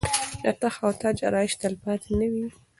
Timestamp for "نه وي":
2.19-2.45